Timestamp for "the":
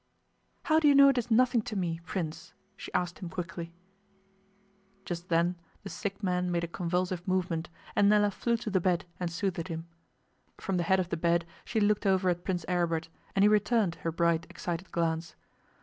5.83-5.89, 8.71-8.81, 10.77-10.83, 11.09-11.17